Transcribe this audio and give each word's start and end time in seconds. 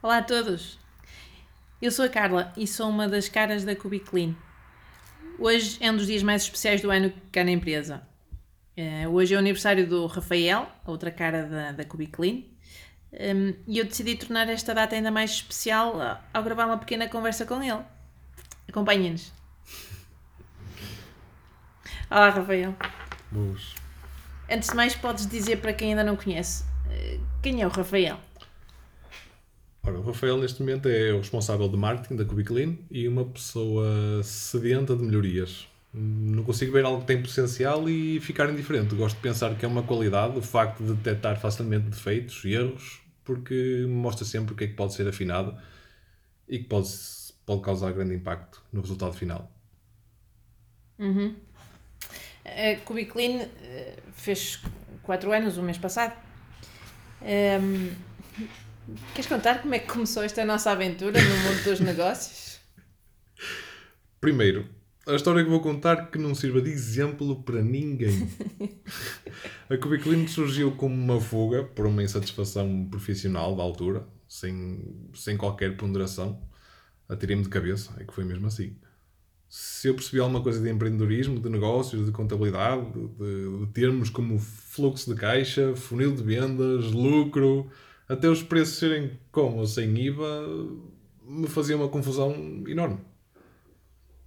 Olá 0.00 0.18
a 0.18 0.22
todos! 0.22 0.78
Eu 1.82 1.90
sou 1.90 2.04
a 2.04 2.08
Carla 2.08 2.52
e 2.56 2.68
sou 2.68 2.88
uma 2.88 3.08
das 3.08 3.28
caras 3.28 3.64
da 3.64 3.74
Cubiclean. 3.74 4.32
Hoje 5.36 5.76
é 5.80 5.90
um 5.90 5.96
dos 5.96 6.06
dias 6.06 6.22
mais 6.22 6.42
especiais 6.42 6.80
do 6.80 6.88
ano 6.88 7.12
cá 7.32 7.42
na 7.42 7.50
empresa. 7.50 8.00
Uh, 8.78 9.08
hoje 9.08 9.34
é 9.34 9.36
o 9.36 9.40
aniversário 9.40 9.88
do 9.88 10.06
Rafael, 10.06 10.68
a 10.84 10.90
outra 10.92 11.10
cara 11.10 11.48
da, 11.48 11.72
da 11.72 11.84
Cubiclean, 11.84 12.44
um, 13.12 13.54
e 13.66 13.78
eu 13.78 13.84
decidi 13.84 14.14
tornar 14.14 14.48
esta 14.48 14.72
data 14.72 14.94
ainda 14.94 15.10
mais 15.10 15.32
especial 15.32 16.22
ao 16.32 16.44
gravar 16.44 16.66
uma 16.66 16.78
pequena 16.78 17.08
conversa 17.08 17.44
com 17.44 17.60
ele. 17.60 17.82
Acompanhem-nos. 18.68 19.32
Olá, 22.08 22.30
Rafael. 22.30 22.72
Boas. 23.32 23.74
Antes 24.48 24.68
de 24.68 24.76
mais, 24.76 24.94
podes 24.94 25.26
dizer 25.26 25.56
para 25.56 25.72
quem 25.72 25.88
ainda 25.90 26.04
não 26.04 26.14
conhece, 26.14 26.62
uh, 26.62 27.20
quem 27.42 27.62
é 27.62 27.66
o 27.66 27.70
Rafael? 27.70 28.27
Ora, 29.88 30.00
o 30.00 30.02
Rafael 30.02 30.36
neste 30.36 30.60
momento 30.60 30.86
é 30.86 31.14
o 31.14 31.18
responsável 31.18 31.66
de 31.66 31.76
marketing 31.78 32.16
da 32.16 32.24
Cubiclean 32.26 32.76
e 32.90 33.08
uma 33.08 33.24
pessoa 33.24 34.22
sedenta 34.22 34.94
de 34.94 35.02
melhorias. 35.02 35.66
Não 35.94 36.44
consigo 36.44 36.72
ver 36.72 36.84
algo 36.84 37.00
que 37.00 37.06
tem 37.06 37.22
potencial 37.22 37.88
e 37.88 38.20
ficar 38.20 38.50
indiferente. 38.50 38.94
Gosto 38.94 39.16
de 39.16 39.22
pensar 39.22 39.54
que 39.54 39.64
é 39.64 39.68
uma 39.68 39.82
qualidade 39.82 40.36
o 40.36 40.42
facto 40.42 40.84
de 40.84 40.92
detectar 40.92 41.40
facilmente 41.40 41.88
defeitos 41.88 42.44
e 42.44 42.52
erros, 42.52 43.00
porque 43.24 43.86
mostra 43.88 44.26
sempre 44.26 44.52
o 44.52 44.56
que 44.56 44.64
é 44.64 44.66
que 44.66 44.74
pode 44.74 44.92
ser 44.92 45.08
afinado 45.08 45.56
e 46.46 46.58
que 46.58 46.64
pode, 46.64 46.90
pode 47.46 47.62
causar 47.62 47.90
grande 47.92 48.14
impacto 48.14 48.62
no 48.70 48.82
resultado 48.82 49.14
final. 49.14 49.50
Uhum. 50.98 51.34
A 52.44 52.76
Cubiclean 52.84 53.48
eh, 53.62 53.96
fez 54.12 54.60
4 55.02 55.32
anos, 55.32 55.56
o 55.56 55.62
mês 55.62 55.78
passado. 55.78 56.14
Um, 57.22 57.90
Queres 59.14 59.26
contar 59.26 59.60
como 59.60 59.74
é 59.74 59.78
que 59.78 59.86
começou 59.86 60.22
esta 60.22 60.44
nossa 60.44 60.70
aventura 60.70 61.20
no 61.22 61.36
mundo 61.36 61.64
dos 61.64 61.80
negócios? 61.80 62.58
Primeiro, 64.20 64.66
a 65.06 65.14
história 65.14 65.44
que 65.44 65.50
vou 65.50 65.60
contar 65.60 66.10
que 66.10 66.18
não 66.18 66.34
sirva 66.34 66.60
de 66.60 66.70
exemplo 66.70 67.42
para 67.42 67.62
ninguém. 67.62 68.28
a 69.68 69.76
Cubiclean 69.76 70.26
surgiu 70.26 70.72
como 70.72 70.94
uma 70.94 71.20
fuga 71.20 71.64
por 71.64 71.86
uma 71.86 72.02
insatisfação 72.02 72.86
profissional 72.90 73.54
da 73.54 73.62
altura, 73.62 74.06
sem, 74.28 75.08
sem 75.14 75.36
qualquer 75.36 75.76
ponderação. 75.76 76.42
Atirei-me 77.08 77.42
de 77.42 77.48
cabeça, 77.48 77.94
é 77.98 78.04
que 78.04 78.12
foi 78.12 78.24
mesmo 78.24 78.46
assim. 78.46 78.76
Se 79.48 79.88
eu 79.88 79.94
percebi 79.94 80.20
alguma 80.20 80.42
coisa 80.42 80.60
de 80.60 80.68
empreendedorismo, 80.70 81.40
de 81.40 81.48
negócios, 81.48 82.04
de 82.04 82.12
contabilidade, 82.12 82.84
de, 82.92 83.60
de 83.60 83.72
termos 83.72 84.10
como 84.10 84.38
fluxo 84.38 85.14
de 85.14 85.18
caixa, 85.18 85.74
funil 85.74 86.14
de 86.14 86.22
vendas, 86.22 86.84
lucro, 86.92 87.70
até 88.08 88.28
os 88.28 88.42
preços 88.42 88.78
serem 88.78 89.18
com 89.30 89.58
ou 89.58 89.66
sem 89.66 89.96
IVA, 89.98 90.46
me 91.22 91.46
fazia 91.46 91.76
uma 91.76 91.88
confusão 91.88 92.32
enorme. 92.66 92.98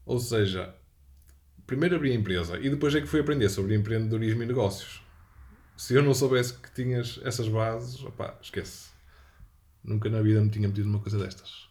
Ou 0.05 0.19
seja, 0.19 0.75
primeiro 1.65 1.95
abri 1.95 2.11
a 2.11 2.15
empresa 2.15 2.59
e 2.59 2.69
depois 2.69 2.93
é 2.93 3.01
que 3.01 3.07
fui 3.07 3.19
aprender 3.19 3.49
sobre 3.49 3.75
empreendedorismo 3.75 4.43
e 4.43 4.45
negócios. 4.45 5.01
Se 5.75 5.95
eu 5.95 6.03
não 6.03 6.13
soubesse 6.13 6.53
que 6.53 6.71
tinhas 6.73 7.19
essas 7.23 7.47
bases, 7.47 8.03
opá, 8.03 8.37
esquece. 8.41 8.91
Nunca 9.83 10.09
na 10.09 10.21
vida 10.21 10.39
me 10.41 10.49
tinha 10.49 10.67
metido 10.67 10.87
numa 10.87 10.99
coisa 10.99 11.17
destas. 11.17 11.67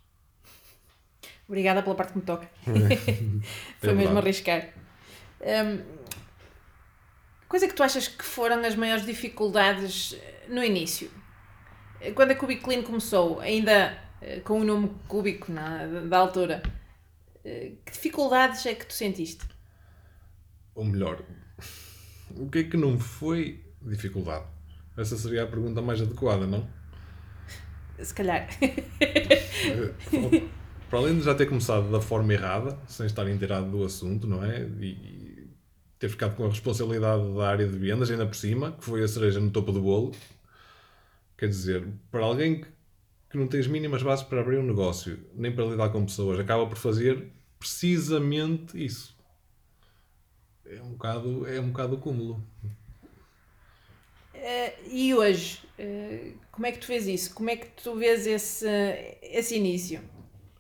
Obrigada 1.47 1.83
pela 1.83 1.95
parte 1.95 2.13
que 2.13 2.19
me 2.19 2.25
toca. 2.25 2.51
Foi 3.79 3.91
é 3.91 3.95
mesmo 3.95 4.19
arriscar. 4.19 4.71
Um, 5.41 5.81
coisa 7.49 7.69
que 7.69 7.75
tu 7.75 7.83
achas 7.83 8.09
que 8.09 8.25
foram 8.25 8.65
as 8.65 8.75
maiores 8.75 9.07
dificuldades 9.07 10.17
no 10.49 10.63
início? 10.65 11.20
Quando 12.15 12.31
a 12.31 12.35
Cubic 12.35 12.63
Clean 12.63 12.83
começou, 12.83 13.41
ainda 13.41 13.97
eh, 14.21 14.41
com 14.41 14.61
o 14.61 14.65
nome 14.65 14.91
cúbico 15.07 15.53
na, 15.53 15.87
da 15.87 16.19
altura, 16.19 16.63
eh, 17.45 17.73
que 17.85 17.93
dificuldades 17.93 18.65
é 18.67 18.75
que 18.75 18.87
tu 18.87 18.93
sentiste? 18.93 19.47
Ou 20.75 20.85
melhor, 20.85 21.23
o 22.37 22.49
que 22.49 22.61
é 22.61 22.65
que 22.65 22.77
não 22.77 22.99
foi 22.99 23.65
dificuldade? 23.83 24.45
Essa 24.97 25.17
seria 25.17 25.45
a 25.45 25.47
pergunta 25.47 25.81
mais 25.83 26.01
adequada, 26.01 26.47
não? 26.47 26.67
Se 27.99 28.15
calhar. 28.15 28.49
Para 30.89 30.99
além 30.99 31.19
de 31.19 31.25
já 31.25 31.35
ter 31.35 31.47
começado 31.47 31.91
da 31.91 32.01
forma 32.01 32.33
errada, 32.33 32.79
sem 32.89 33.07
estar 33.07 33.29
inteirado 33.29 33.71
do 33.71 33.85
assunto, 33.85 34.27
não 34.27 34.45
é? 34.45 34.63
E 34.81 35.49
ter 35.99 36.09
ficado 36.09 36.35
com 36.35 36.47
a 36.47 36.49
responsabilidade 36.49 37.23
da 37.35 37.49
área 37.49 37.69
de 37.69 37.79
vendas 37.79 38.11
ainda 38.11 38.27
por 38.27 38.35
cima, 38.35 38.73
que 38.73 38.85
foi 38.85 39.03
a 39.03 39.09
cereja 39.09 39.39
no 39.39 39.51
topo 39.51 39.71
do 39.71 39.83
bolo, 39.83 40.13
Quer 41.41 41.49
dizer, 41.49 41.89
para 42.11 42.23
alguém 42.23 42.67
que 43.31 43.39
não 43.39 43.49
tem 43.49 43.61
as 43.61 43.67
mínimas 43.67 44.03
bases 44.03 44.23
para 44.23 44.43
abrir 44.43 44.59
um 44.59 44.63
negócio, 44.63 45.19
nem 45.35 45.51
para 45.51 45.65
lidar 45.65 45.89
com 45.89 46.05
pessoas, 46.05 46.39
acaba 46.39 46.67
por 46.67 46.77
fazer 46.77 47.33
precisamente 47.59 48.77
isso. 48.77 49.17
É 50.67 50.83
um 50.83 50.91
bocado, 50.91 51.47
é 51.47 51.59
um 51.59 51.69
bocado 51.69 51.95
o 51.95 51.99
cúmulo. 51.99 52.47
Uh, 54.35 54.91
e 54.91 55.15
hoje, 55.15 55.63
uh, 55.79 56.39
como 56.53 56.67
é 56.67 56.73
que 56.73 56.79
tu 56.79 56.89
vês 56.89 57.07
isso? 57.09 57.33
Como 57.35 57.49
é 57.49 57.57
que 57.57 57.69
tu 57.83 57.97
vês 57.97 58.27
esse, 58.27 58.69
esse 59.23 59.57
início? 59.57 60.03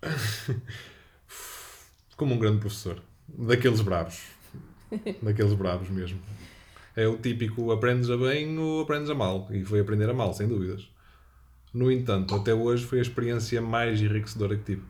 Como 2.17 2.35
um 2.35 2.39
grande 2.39 2.61
professor. 2.61 3.03
Daqueles 3.29 3.83
bravos. 3.83 4.23
Daqueles 5.21 5.53
bravos 5.53 5.91
mesmo. 5.91 6.19
É 6.97 7.07
o 7.07 7.17
típico 7.17 7.71
aprendes 7.71 8.11
a 8.11 8.17
bem 8.17 8.59
ou 8.59 8.83
aprendes 8.83 9.11
a 9.11 9.15
mal. 9.15 9.47
E 9.51 9.65
foi 9.65 9.81
aprender 9.81 10.09
a 10.11 10.15
mal, 10.15 10.33
sem 10.35 10.49
dúvidas. 10.49 10.89
No 11.73 11.91
entanto, 11.91 12.35
até 12.35 12.53
hoje 12.53 12.85
foi 12.85 12.99
a 12.99 13.03
experiência 13.03 13.63
mais 13.63 14.01
enriquecedora 14.01 14.57
que 14.57 14.65
tive. 14.65 14.83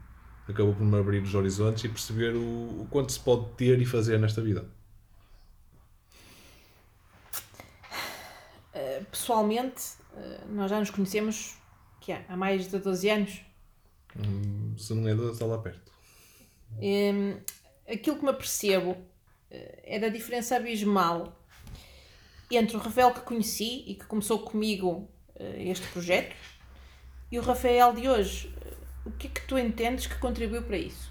Acabou 0.49 0.75
por 0.75 0.85
me 0.85 0.99
abrir 0.99 1.23
os 1.23 1.35
horizontes 1.35 1.85
e 1.85 1.89
perceber 1.89 2.35
o, 2.35 2.83
o 2.83 2.89
quanto 2.91 3.13
se 3.13 3.21
pode 3.21 3.47
ter 3.53 3.81
e 3.81 3.85
fazer 3.85 4.19
nesta 4.19 4.41
vida. 4.41 4.67
Uh, 8.75 9.05
pessoalmente, 9.11 9.83
uh, 10.15 10.53
nós 10.55 10.71
já 10.71 10.81
nos 10.81 10.91
conhecemos 10.91 11.57
que 12.01 12.13
há, 12.13 12.25
há 12.29 12.37
mais 12.37 12.69
de 12.69 12.79
12 12.79 13.11
anos. 13.11 13.43
Hum, 14.17 14.75
se 14.77 14.95
não 14.95 15.07
é 15.07 15.15
12, 15.15 15.33
está 15.33 15.45
lá 15.45 15.59
perto. 15.59 15.93
Aquilo 17.87 18.17
que 18.17 18.25
me 18.25 18.31
apercebo 18.31 18.93
uh, 18.93 18.97
é 19.51 19.99
da 19.99 20.09
diferença 20.09 20.57
abismal 20.57 21.40
entre 22.57 22.77
o 22.77 22.81
Rafael 22.81 23.13
que 23.13 23.21
conheci 23.21 23.85
e 23.87 23.95
que 23.95 24.05
começou 24.07 24.41
comigo 24.41 25.09
uh, 25.37 25.43
este 25.57 25.87
projeto 25.89 26.35
e 27.31 27.39
o 27.39 27.43
Rafael 27.43 27.93
de 27.93 28.09
hoje. 28.09 28.55
O 29.05 29.11
que 29.13 29.29
é 29.29 29.31
que 29.31 29.41
tu 29.47 29.59
entendes 29.59 30.07
que 30.07 30.17
contribuiu 30.17 30.63
para 30.63 30.77
isso? 30.77 31.11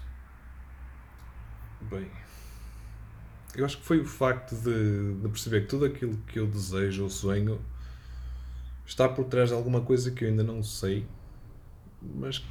Bem, 1.82 2.08
eu 3.54 3.64
acho 3.64 3.78
que 3.78 3.84
foi 3.84 4.00
o 4.00 4.04
facto 4.04 4.54
de, 4.54 5.14
de 5.14 5.28
perceber 5.28 5.62
que 5.62 5.66
tudo 5.66 5.86
aquilo 5.86 6.16
que 6.28 6.38
eu 6.38 6.46
desejo 6.46 7.04
ou 7.04 7.10
sonho 7.10 7.60
está 8.86 9.08
por 9.08 9.24
trás 9.24 9.48
de 9.48 9.54
alguma 9.54 9.80
coisa 9.80 10.10
que 10.10 10.24
eu 10.24 10.28
ainda 10.28 10.42
não 10.42 10.62
sei, 10.62 11.06
mas, 12.00 12.44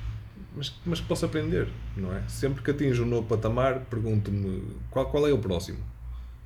mas, 0.56 0.74
mas 0.86 1.00
que 1.00 1.08
posso 1.08 1.26
aprender, 1.26 1.70
não 1.96 2.14
é? 2.14 2.28
Sempre 2.28 2.64
que 2.64 2.72
atinjo 2.72 3.04
um 3.04 3.08
novo 3.08 3.28
patamar, 3.28 3.86
pergunto-me 3.86 4.76
qual, 4.90 5.10
qual 5.10 5.28
é 5.28 5.32
o 5.32 5.38
próximo 5.38 5.80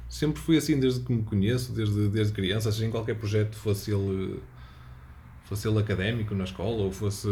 sempre 0.09 0.41
fui 0.41 0.57
assim 0.57 0.79
desde 0.79 1.01
que 1.01 1.11
me 1.11 1.23
conheço, 1.23 1.71
desde, 1.71 2.09
desde 2.09 2.33
criança, 2.33 2.71
seja 2.71 2.85
em 2.85 2.91
qualquer 2.91 3.15
projeto, 3.15 3.55
fosse 3.55 3.91
ele, 3.91 4.41
fosse 5.45 5.67
ele 5.67 5.79
académico 5.79 6.35
na 6.35 6.43
escola 6.43 6.83
ou 6.83 6.91
fosse, 6.91 7.27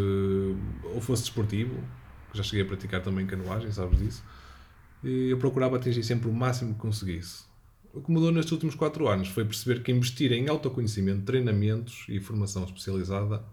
ou 0.93 1.01
fosse 1.01 1.23
desportivo, 1.23 1.83
já 2.33 2.43
cheguei 2.43 2.63
a 2.63 2.67
praticar 2.67 3.01
também 3.01 3.25
canoagem, 3.25 3.71
sabes 3.71 3.99
disso, 3.99 4.23
e 5.03 5.29
eu 5.29 5.37
procurava 5.37 5.75
atingir 5.75 6.03
sempre 6.03 6.29
o 6.29 6.33
máximo 6.33 6.73
que 6.73 6.79
conseguisse. 6.79 7.43
O 7.93 8.01
que 8.01 8.09
mudou 8.09 8.31
nestes 8.31 8.53
últimos 8.53 8.73
4 8.75 9.07
anos 9.07 9.27
foi 9.27 9.43
perceber 9.43 9.83
que 9.83 9.91
investir 9.91 10.31
em 10.31 10.47
autoconhecimento, 10.47 11.23
treinamentos 11.23 12.05
e 12.07 12.19
formação 12.21 12.63
especializada 12.63 13.43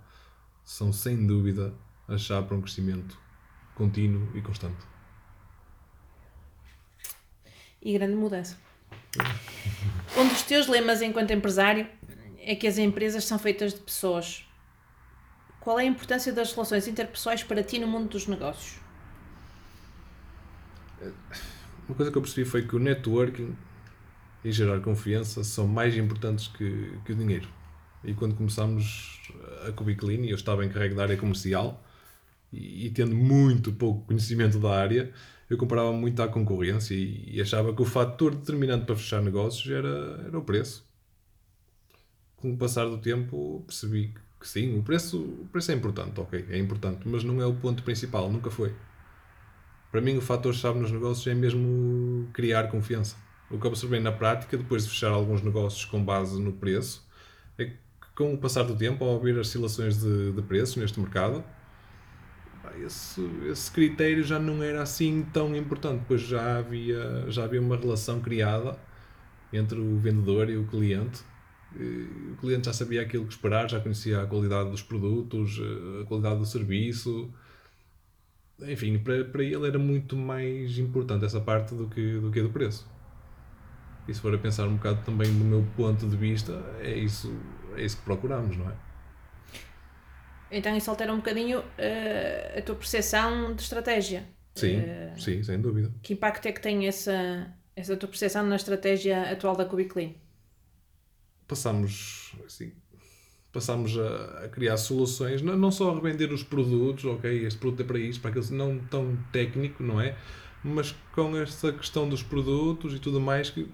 são 0.65 0.93
sem 0.93 1.27
dúvida 1.27 1.75
a 2.07 2.17
chave 2.17 2.47
para 2.47 2.57
um 2.57 2.61
crescimento 2.61 3.19
contínuo 3.75 4.29
e 4.35 4.41
constante. 4.41 4.87
E 7.81 7.93
grande 7.93 8.15
mudança. 8.15 8.68
Um 10.17 10.29
dos 10.29 10.43
teus 10.43 10.67
lemas 10.67 11.03
enquanto 11.03 11.33
empresário 11.33 11.87
é 12.41 12.55
que 12.55 12.67
as 12.67 12.79
empresas 12.79 13.25
são 13.25 13.39
feitas 13.39 13.75
de 13.75 13.81
pessoas. 13.81 14.45
Qual 15.61 15.79
é 15.79 15.83
a 15.83 15.87
importância 15.87 16.33
das 16.33 16.53
relações 16.53 16.89
interpessoais 16.89 17.43
para 17.43 17.63
ti 17.63 17.79
no 17.79 17.87
mundo 17.87 18.09
dos 18.09 18.27
negócios? 18.27 18.79
Uma 21.89 21.95
coisa 21.95 22.11
que 22.11 22.19
eu 22.19 22.23
percebi 22.23 22.49
foi 22.49 22.67
que 22.67 22.75
o 22.75 22.79
networking 22.79 23.57
e 24.45 24.53
gerar 24.53 24.81
confiança 24.81 25.43
são 25.45 25.67
mais 25.67 25.97
importantes 25.97 26.49
que, 26.49 26.99
que 27.05 27.13
o 27.13 27.15
dinheiro. 27.17 27.49
E 28.05 28.15
quando 28.15 28.35
começámos 28.35 29.21
a 29.67 29.73
Cubiclean, 29.73 30.25
eu 30.25 30.37
estava 30.37 30.65
encarregue 30.65 30.95
da 30.95 31.03
área 31.03 31.17
comercial 31.17 31.85
e, 32.53 32.87
e 32.87 32.91
tendo 32.91 33.15
muito 33.15 33.73
pouco 33.73 34.07
conhecimento 34.07 34.59
da 34.59 34.71
área, 34.71 35.13
eu 35.49 35.57
comparava 35.57 35.93
muito 35.93 36.23
à 36.23 36.29
concorrência 36.29 36.95
e, 36.95 37.37
e, 37.37 37.41
achava 37.41 37.75
que 37.75 37.81
o 37.81 37.85
fator 37.85 38.35
determinante 38.35 38.85
para 38.85 38.97
fechar 38.97 39.23
negócios 39.23 39.71
era, 39.71 40.25
era 40.27 40.39
o 40.39 40.43
preço. 40.43 40.87
Com 42.37 42.53
o 42.53 42.57
passar 42.57 42.87
do 42.87 42.99
tempo 42.99 43.65
percebi 43.67 44.15
que 44.39 44.47
sim, 44.47 44.79
o 44.79 44.83
preço, 44.83 45.21
o 45.21 45.49
preço 45.51 45.73
é 45.73 45.75
importante, 45.75 46.21
ok, 46.21 46.47
é 46.51 46.59
importante, 46.59 47.09
mas 47.09 47.25
não 47.25 47.41
é 47.41 47.47
o 47.47 47.55
ponto 47.55 47.83
principal, 47.83 48.31
nunca 48.31 48.51
foi. 48.51 48.75
Para 49.91 50.01
mim, 50.01 50.17
o 50.17 50.21
fator-chave 50.21 50.79
nos 50.79 50.93
negócios 50.93 51.27
é 51.27 51.35
mesmo 51.35 52.29
criar 52.33 52.69
confiança. 52.69 53.17
O 53.51 53.59
que 53.59 53.67
observei 53.67 54.01
na 54.01 54.13
prática, 54.13 54.57
depois 54.57 54.85
de 54.85 54.91
fechar 54.91 55.11
alguns 55.11 55.43
negócios 55.43 55.85
com 55.87 56.05
base 56.05 56.41
no 56.41 56.53
preço, 56.53 57.09
é 57.57 57.65
que 57.65 57.77
com 58.15 58.35
o 58.35 58.39
passar 58.39 58.65
do 58.65 58.77
tempo, 58.77 59.05
ao 59.05 59.25
as 59.25 59.37
oscilações 59.37 59.99
de, 60.01 60.33
de 60.33 60.43
preço 60.43 60.79
neste 60.79 61.01
mercado, 61.01 61.43
esse, 62.85 63.21
esse 63.51 63.71
critério 63.71 64.23
já 64.23 64.39
não 64.39 64.63
era 64.63 64.83
assim 64.83 65.27
tão 65.33 65.55
importante, 65.57 66.05
pois 66.07 66.21
já 66.21 66.59
havia, 66.59 67.31
já 67.31 67.45
havia 67.45 67.61
uma 67.61 67.77
relação 67.77 68.21
criada 68.21 68.79
entre 69.53 69.79
o 69.79 69.97
vendedor 69.99 70.51
e 70.51 70.57
o 70.57 70.67
cliente 70.67 71.23
o 71.77 72.37
cliente 72.37 72.67
já 72.67 72.73
sabia 72.73 73.03
aquilo 73.03 73.27
que 73.27 73.33
esperar, 73.33 73.69
já 73.69 73.81
conhecia 73.81 74.23
a 74.23 74.27
qualidade 74.27 74.71
dos 74.71 74.83
produtos, 74.83 75.61
a 76.01 76.07
qualidade 76.07 76.39
do 76.39 76.47
serviço. 76.47 77.31
Enfim, 78.61 78.99
para, 78.99 79.25
para 79.25 79.43
ele 79.43 79.67
era 79.67 79.79
muito 79.79 80.17
mais 80.17 80.79
importante 80.79 81.25
essa 81.25 81.41
parte 81.41 81.75
do 81.75 81.89
que, 81.89 82.19
do 82.19 82.31
que 82.31 82.41
a 82.41 82.43
do 82.43 82.51
preço. 82.51 82.89
E 84.09 84.15
se 84.15 84.21
for 84.21 84.35
a 84.35 84.39
pensar 84.39 84.67
um 84.67 84.77
bocado 84.77 85.03
também 85.05 85.31
do 85.31 85.45
meu 85.45 85.65
ponto 85.77 86.09
de 86.09 86.17
vista, 86.17 86.53
é 86.81 86.97
isso, 86.97 87.33
é 87.77 87.85
isso 87.85 87.99
que 87.99 88.05
procuramos, 88.05 88.57
não 88.57 88.69
é? 88.69 88.73
Então 90.51 90.77
isso 90.77 90.91
altera 90.91 91.13
um 91.13 91.17
bocadinho 91.17 91.61
uh, 91.61 92.59
a 92.59 92.63
tua 92.63 92.75
percepção 92.75 93.55
de 93.55 93.63
estratégia. 93.63 94.25
Sim, 94.55 94.81
uh, 94.81 95.21
sim, 95.21 95.43
sem 95.43 95.61
dúvida. 95.61 95.93
Que 96.03 96.15
impacto 96.15 96.47
é 96.47 96.53
que 96.53 96.61
tem 96.61 96.87
essa, 96.87 97.55
essa 97.77 97.97
tua 97.97 98.09
percepção 98.09 98.45
na 98.45 98.57
estratégia 98.57 99.31
atual 99.31 99.55
da 99.55 99.65
Cubiclean? 99.65 100.13
passamos 101.49 102.33
assim, 102.47 102.71
passamos 103.51 103.99
a, 103.99 104.45
a, 104.45 104.49
criar 104.49 104.77
soluções, 104.77 105.41
não, 105.41 105.57
não 105.57 105.71
só 105.71 105.91
a 105.91 105.95
revender 105.95 106.31
os 106.31 106.43
produtos, 106.43 107.07
ok, 107.07 107.47
este 107.47 107.59
produto 107.59 107.81
é 107.81 107.85
para 107.85 107.99
isto, 107.99 108.21
para 108.21 108.31
aquilo, 108.31 108.47
não 108.55 108.79
tão 108.79 109.17
técnico, 109.33 109.83
não 109.83 109.99
é? 109.99 110.15
Mas 110.63 110.95
com 111.15 111.37
essa 111.37 111.73
questão 111.73 112.09
dos 112.09 112.23
produtos 112.23 112.93
e 112.95 112.99
tudo 112.99 113.21
mais, 113.21 113.49
que 113.49 113.67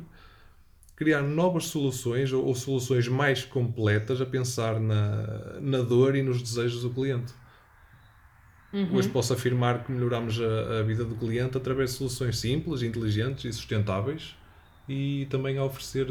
criar 0.97 1.23
novas 1.23 1.67
soluções 1.67 2.33
ou, 2.33 2.45
ou, 2.45 2.55
soluções 2.55 3.09
mais 3.09 3.45
completas 3.45 4.21
a 4.21 4.27
pensar 4.27 4.79
na, 4.79 5.61
na 5.61 5.83
dor 5.83 6.15
e 6.15 6.23
nos 6.23 6.41
desejos 6.41 6.83
do 6.83 6.91
cliente. 6.91 7.33
Uhum. 8.73 8.97
Hoje 8.97 9.09
posso 9.09 9.33
afirmar 9.33 9.85
que 9.85 9.93
melhoramos 9.93 10.41
a, 10.41 10.81
a 10.81 10.83
vida 10.83 11.05
do 11.05 11.15
cliente 11.15 11.57
através 11.57 11.91
de 11.91 11.97
soluções 11.97 12.39
simples, 12.39 12.83
inteligentes 12.83 13.45
e 13.45 13.53
sustentáveis 13.53 14.37
e 14.89 15.27
também 15.31 15.59
a 15.59 15.65
oferecer 15.65 16.07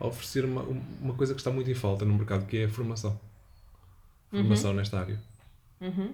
a 0.00 0.06
oferecer 0.06 0.44
uma, 0.44 0.62
uma 1.00 1.14
coisa 1.14 1.34
que 1.34 1.40
está 1.40 1.50
muito 1.50 1.70
em 1.70 1.74
falta 1.74 2.04
no 2.04 2.14
mercado, 2.14 2.46
que 2.46 2.58
é 2.58 2.64
a 2.64 2.68
formação. 2.68 3.18
Formação 4.30 4.70
uhum. 4.70 4.76
nesta 4.76 5.00
área. 5.00 5.18
Uhum. 5.80 6.12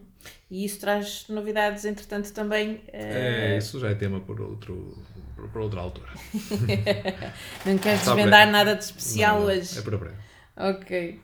E 0.50 0.64
isso 0.64 0.81
traz 0.81 1.26
novidades, 1.28 1.84
entretanto, 1.84 2.32
também. 2.32 2.75
Uh... 2.75 2.81
É, 2.93 3.58
isso 3.58 3.81
já 3.81 3.90
é 3.90 3.94
tema 3.94 4.20
por, 4.20 4.40
outro, 4.40 4.96
por 5.52 5.61
outra 5.61 5.81
altura. 5.81 6.08
não 7.64 7.78
queres 7.78 8.05
desvendar 8.05 8.50
nada 8.50 8.75
de 8.75 8.84
especial 8.84 9.40
não, 9.40 9.46
não. 9.46 9.55
hoje? 9.55 9.78
É 9.78 9.82
para 9.82 9.99
breve. 9.99 10.16
Ok. 10.56 11.20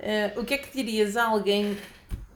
Uh, 0.00 0.40
o 0.40 0.44
que 0.44 0.54
é 0.54 0.58
que 0.58 0.74
dirias 0.74 1.16
a 1.16 1.26
alguém 1.26 1.76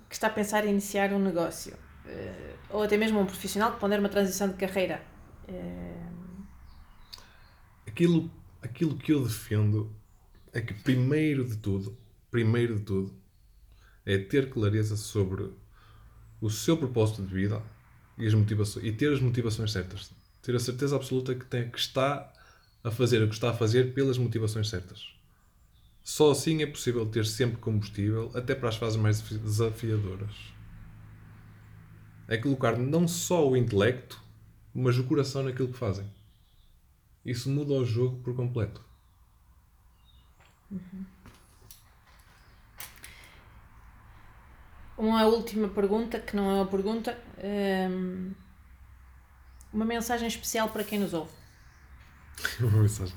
que 0.09 0.15
está 0.15 0.27
a 0.27 0.31
pensar 0.31 0.67
em 0.67 0.71
iniciar 0.71 1.13
um 1.13 1.19
negócio? 1.19 1.75
Uh, 2.05 2.55
ou 2.71 2.83
até 2.83 2.97
mesmo 2.97 3.19
um 3.19 3.27
profissional 3.27 3.73
que 3.73 3.81
ponder 3.81 3.99
uma 3.99 4.09
transição 4.09 4.49
de 4.49 4.55
carreira? 4.55 5.01
Aquilo 7.87 8.31
aquilo 8.65 8.97
que 8.97 9.13
eu 9.13 9.23
defendo 9.23 9.95
é 10.53 10.61
que 10.61 10.73
primeiro 10.73 11.45
de 11.45 11.57
tudo, 11.59 11.97
primeiro 12.31 12.77
de 12.77 12.83
tudo, 12.83 13.15
é 14.07 14.19
ter 14.19 14.51
clareza 14.51 14.97
sobre 14.97 15.51
o 16.41 16.51
seu 16.51 16.77
propósito 16.77 17.23
de 17.23 17.33
vida 17.33 17.63
e 18.19 18.27
as 18.27 18.35
motivações 18.35 18.85
e 18.85 18.93
ter 18.93 19.13
as 19.13 19.21
motivações 19.21 19.73
certas. 19.73 20.11
Ter 20.43 20.55
a 20.55 20.61
certeza 20.61 20.97
absoluta 20.97 21.35
que 21.35 21.45
tem 21.47 21.71
que 21.71 21.79
está 21.79 22.31
a 22.83 22.91
fazer 22.91 23.23
o 23.23 23.29
que 23.29 23.35
está 23.35 23.51
a 23.51 23.55
fazer 23.55 23.95
pelas 23.95 24.19
motivações 24.19 24.69
certas. 24.69 25.15
Só 26.03 26.31
assim 26.31 26.63
é 26.63 26.67
possível 26.67 27.07
ter 27.07 27.25
sempre 27.25 27.57
combustível 27.57 28.31
até 28.35 28.55
para 28.55 28.69
as 28.69 28.77
fases 28.77 28.97
mais 28.99 29.23
desafiadoras. 29.23 30.35
É 32.29 32.37
colocar 32.37 32.77
não 32.77 33.09
só 33.09 33.49
o 33.49 33.57
intelecto, 33.57 34.23
mas 34.75 34.99
o 34.99 35.05
coração 35.05 35.43
naquilo 35.43 35.69
que 35.69 35.79
fazem. 35.79 36.07
Isso 37.25 37.49
muda 37.49 37.73
o 37.73 37.87
jogo 37.87 38.19
por 38.19 38.37
completo. 38.37 38.85
Uhum. 40.71 41.05
Uma 44.97 45.25
última 45.27 45.69
pergunta, 45.69 46.19
que 46.21 46.37
não 46.37 46.51
é 46.51 46.55
uma 46.55 46.67
pergunta. 46.67 47.19
Um, 47.43 48.33
uma 49.73 49.85
mensagem 49.85 50.29
especial 50.29 50.69
para 50.69 50.85
quem 50.85 51.01
nos 51.01 51.13
ouve. 51.13 51.31
uma 52.61 52.83
mensagem. 52.83 53.15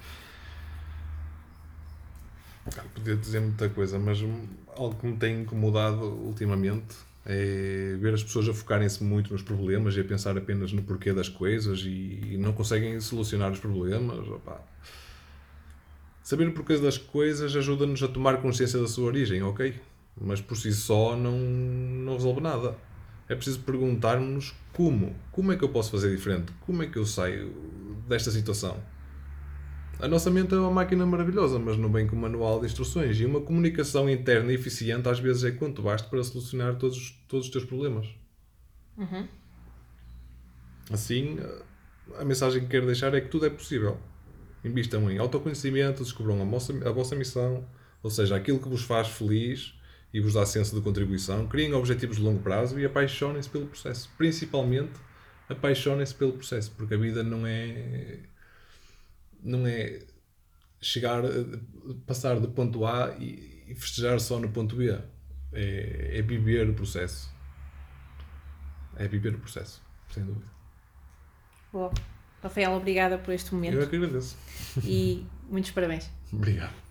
Podia 2.93 3.15
dizer 3.15 3.39
muita 3.39 3.69
coisa, 3.69 3.97
mas 3.97 4.19
algo 4.75 4.95
que 4.95 5.07
me 5.07 5.17
tem 5.17 5.41
incomodado 5.41 6.03
ultimamente 6.03 6.95
é 7.25 7.95
ver 7.99 8.13
as 8.13 8.23
pessoas 8.23 8.47
a 8.47 8.53
focarem-se 8.53 9.03
muito 9.03 9.33
nos 9.33 9.41
problemas 9.41 9.95
e 9.95 9.99
a 9.99 10.03
pensar 10.03 10.37
apenas 10.37 10.71
no 10.71 10.81
porquê 10.81 11.13
das 11.13 11.27
coisas 11.27 11.81
e 11.85 12.37
não 12.39 12.53
conseguem 12.53 12.99
solucionar 12.99 13.51
os 13.51 13.59
problemas. 13.59 14.27
Opa. 14.27 14.61
Saber 16.23 16.47
o 16.47 16.53
porquê 16.53 16.77
das 16.77 16.97
coisas 16.97 17.55
ajuda-nos 17.55 18.01
a 18.01 18.07
tomar 18.07 18.41
consciência 18.41 18.79
da 18.79 18.87
sua 18.87 19.05
origem, 19.05 19.43
ok? 19.43 19.79
Mas 20.19 20.41
por 20.41 20.57
si 20.57 20.71
só 20.73 21.15
não, 21.15 21.37
não 21.37 22.13
resolve 22.13 22.41
nada. 22.41 22.75
É 23.29 23.35
preciso 23.35 23.59
perguntar-nos 23.59 24.55
como. 24.73 25.15
Como 25.31 25.51
é 25.51 25.57
que 25.57 25.63
eu 25.63 25.69
posso 25.69 25.91
fazer 25.91 26.15
diferente? 26.15 26.51
Como 26.61 26.81
é 26.81 26.87
que 26.87 26.97
eu 26.97 27.05
saio 27.05 27.53
desta 28.07 28.31
situação? 28.31 28.81
A 29.99 30.07
nossa 30.07 30.29
mente 30.29 30.53
é 30.53 30.57
uma 30.57 30.71
máquina 30.71 31.05
maravilhosa, 31.05 31.57
mas 31.57 31.75
não 31.77 31.91
vem 31.91 32.07
com 32.07 32.15
um 32.15 32.19
manual 32.19 32.59
de 32.59 32.67
instruções. 32.67 33.19
E 33.19 33.25
uma 33.25 33.41
comunicação 33.41 34.09
interna 34.09 34.53
eficiente 34.53 35.09
às 35.09 35.19
vezes 35.19 35.43
é 35.43 35.51
quanto 35.51 35.81
basta 35.81 36.07
para 36.07 36.23
solucionar 36.23 36.75
todos, 36.75 37.19
todos 37.27 37.47
os 37.47 37.51
teus 37.51 37.65
problemas. 37.65 38.07
Uhum. 38.95 39.27
Assim, 40.91 41.37
a 42.17 42.23
mensagem 42.23 42.61
que 42.61 42.67
quero 42.67 42.85
deixar 42.85 43.13
é 43.13 43.21
que 43.21 43.27
tudo 43.27 43.45
é 43.45 43.49
possível. 43.49 43.97
Invistam 44.63 45.09
em 45.11 45.17
autoconhecimento, 45.17 46.03
descubram 46.03 46.41
a 46.41 46.45
vossa, 46.45 46.73
a 46.87 46.91
vossa 46.91 47.15
missão, 47.15 47.65
ou 48.01 48.09
seja, 48.09 48.35
aquilo 48.35 48.59
que 48.59 48.69
vos 48.69 48.83
faz 48.83 49.07
feliz 49.07 49.76
e 50.13 50.19
vos 50.19 50.33
dá 50.33 50.45
senso 50.45 50.75
de 50.75 50.81
contribuição. 50.81 51.47
Criem 51.47 51.73
objetivos 51.73 52.17
de 52.17 52.23
longo 52.23 52.39
prazo 52.39 52.79
e 52.79 52.85
apaixonem-se 52.85 53.49
pelo 53.49 53.67
processo. 53.67 54.09
Principalmente, 54.17 54.93
apaixonem-se 55.49 56.15
pelo 56.15 56.33
processo, 56.33 56.71
porque 56.71 56.93
a 56.93 56.97
vida 56.97 57.23
não 57.23 57.45
é 57.45 58.19
não 59.43 59.67
é 59.67 59.99
chegar, 60.81 61.21
passar 62.05 62.39
do 62.39 62.49
ponto 62.49 62.85
A 62.85 63.15
e, 63.19 63.75
festejar 63.75 64.19
só 64.19 64.39
no 64.39 64.49
ponto 64.49 64.75
B. 64.75 64.97
É, 65.53 66.19
é 66.19 66.21
viver 66.21 66.69
o 66.69 66.73
processo. 66.73 67.31
É 68.95 69.07
viver 69.07 69.35
o 69.35 69.39
processo, 69.39 69.81
sem 70.09 70.23
dúvida. 70.23 70.45
Boa. 71.71 71.91
Rafael, 72.41 72.73
obrigada 72.73 73.17
por 73.17 73.33
este 73.33 73.53
momento. 73.53 73.75
Eu 73.75 73.83
é 73.83 73.85
que 73.87 73.95
agradeço. 73.95 74.37
E 74.83 75.25
muitos 75.49 75.71
parabéns. 75.71 76.09
Obrigado. 76.31 76.86